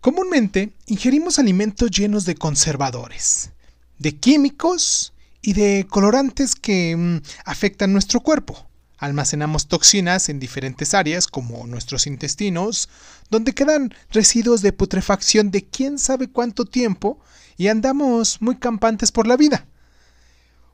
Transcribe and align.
Comúnmente 0.00 0.72
ingerimos 0.86 1.38
alimentos 1.38 1.90
llenos 1.90 2.24
de 2.24 2.34
conservadores, 2.34 3.50
de 3.98 4.16
químicos 4.16 5.12
y 5.42 5.52
de 5.52 5.86
colorantes 5.90 6.54
que 6.54 6.96
mm, 6.96 7.18
afectan 7.44 7.92
nuestro 7.92 8.20
cuerpo. 8.20 8.66
Almacenamos 8.96 9.68
toxinas 9.68 10.30
en 10.30 10.40
diferentes 10.40 10.94
áreas 10.94 11.26
como 11.26 11.66
nuestros 11.66 12.06
intestinos, 12.06 12.88
donde 13.28 13.52
quedan 13.52 13.94
residuos 14.10 14.62
de 14.62 14.72
putrefacción 14.72 15.50
de 15.50 15.66
quién 15.66 15.98
sabe 15.98 16.30
cuánto 16.30 16.64
tiempo 16.64 17.20
y 17.58 17.68
andamos 17.68 18.40
muy 18.40 18.56
campantes 18.56 19.12
por 19.12 19.26
la 19.26 19.36
vida. 19.36 19.66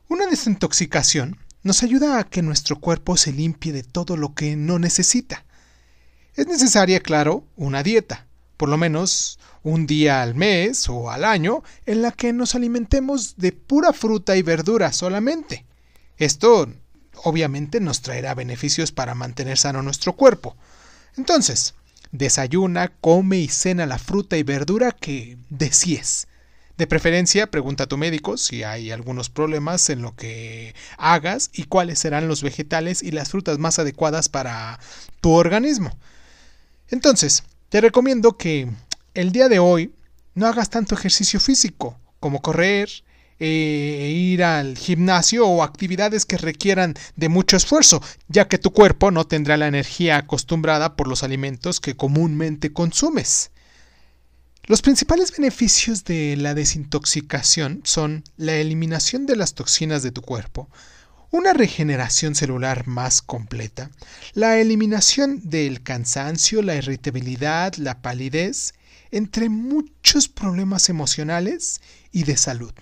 Una 0.07 0.25
desintoxicación 0.27 1.37
nos 1.63 1.83
ayuda 1.83 2.17
a 2.17 2.23
que 2.23 2.41
nuestro 2.41 2.79
cuerpo 2.79 3.17
se 3.17 3.33
limpie 3.33 3.73
de 3.73 3.83
todo 3.83 4.15
lo 4.15 4.33
que 4.33 4.55
no 4.55 4.79
necesita. 4.79 5.43
Es 6.33 6.47
necesaria, 6.47 7.01
claro, 7.01 7.45
una 7.57 7.83
dieta, 7.83 8.26
por 8.57 8.69
lo 8.69 8.77
menos 8.77 9.39
un 9.63 9.87
día 9.87 10.21
al 10.21 10.35
mes 10.35 10.89
o 10.89 11.11
al 11.11 11.23
año, 11.23 11.63
en 11.85 12.01
la 12.01 12.11
que 12.11 12.33
nos 12.33 12.55
alimentemos 12.55 13.37
de 13.37 13.51
pura 13.51 13.93
fruta 13.93 14.35
y 14.35 14.41
verdura 14.41 14.91
solamente. 14.91 15.65
Esto 16.17 16.67
obviamente 17.23 17.79
nos 17.79 18.01
traerá 18.01 18.33
beneficios 18.33 18.91
para 18.91 19.15
mantener 19.15 19.57
sano 19.57 19.81
nuestro 19.81 20.13
cuerpo. 20.13 20.55
Entonces, 21.15 21.75
desayuna, 22.11 22.89
come 23.01 23.37
y 23.37 23.47
cena 23.47 23.85
la 23.85 23.99
fruta 23.99 24.37
y 24.37 24.43
verdura 24.43 24.91
que 24.91 25.37
desees. 25.49 26.27
De 26.77 26.85
preferencia, 26.85 27.49
pregunta 27.49 27.85
a 27.85 27.87
tu 27.87 27.97
médico 27.97 28.37
si 28.37 28.61
hay 28.61 28.91
algunos 28.91 29.29
problemas 29.29 29.89
en 29.89 30.03
lo 30.03 30.15
que 30.15 30.75
hagas 30.97 31.49
y 31.53 31.63
cuáles 31.63 31.97
serán 31.97 32.27
los 32.27 32.43
vegetales 32.43 33.01
y 33.01 33.11
las 33.11 33.29
frutas 33.29 33.57
más 33.57 33.79
adecuadas 33.79 34.29
para 34.29 34.79
tu 35.19 35.31
organismo. 35.31 35.97
Entonces, 36.89 37.43
te 37.69 37.81
recomiendo 37.81 38.37
que 38.37 38.69
el 39.13 39.31
día 39.31 39.49
de 39.49 39.59
hoy 39.59 39.93
no 40.35 40.47
hagas 40.47 40.69
tanto 40.69 40.95
ejercicio 40.95 41.39
físico 41.39 41.99
como 42.19 42.41
correr, 42.41 42.89
e 43.39 44.09
ir 44.15 44.43
al 44.43 44.77
gimnasio 44.77 45.47
o 45.47 45.63
actividades 45.63 46.25
que 46.25 46.37
requieran 46.37 46.95
de 47.15 47.29
mucho 47.29 47.55
esfuerzo, 47.55 48.01
ya 48.27 48.47
que 48.47 48.57
tu 48.57 48.71
cuerpo 48.71 49.11
no 49.11 49.27
tendrá 49.27 49.57
la 49.57 49.67
energía 49.67 50.17
acostumbrada 50.17 50.95
por 50.95 51.07
los 51.07 51.23
alimentos 51.23 51.79
que 51.79 51.95
comúnmente 51.95 52.73
consumes. 52.73 53.51
Los 54.63 54.81
principales 54.81 55.31
beneficios 55.31 56.03
de 56.03 56.35
la 56.35 56.53
desintoxicación 56.53 57.81
son 57.83 58.23
la 58.37 58.55
eliminación 58.55 59.25
de 59.25 59.35
las 59.35 59.53
toxinas 59.53 60.03
de 60.03 60.11
tu 60.11 60.21
cuerpo, 60.21 60.67
una 61.31 61.53
regeneración 61.53 62.35
celular 62.35 62.87
más 62.87 63.21
completa, 63.21 63.91
la 64.33 64.59
eliminación 64.59 65.41
del 65.43 65.83
cansancio, 65.83 66.61
la 66.61 66.75
irritabilidad, 66.75 67.75
la 67.75 68.01
palidez, 68.01 68.73
entre 69.11 69.49
muchos 69.49 70.27
problemas 70.27 70.89
emocionales 70.89 71.81
y 72.11 72.23
de 72.23 72.37
salud. 72.37 72.73